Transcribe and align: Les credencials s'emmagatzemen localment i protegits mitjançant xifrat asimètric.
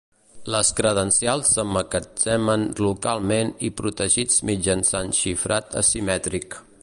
Les 0.53 0.69
credencials 0.77 1.51
s'emmagatzemen 1.57 2.65
localment 2.87 3.53
i 3.69 3.73
protegits 3.83 4.43
mitjançant 4.53 5.15
xifrat 5.21 5.81
asimètric. 5.85 6.59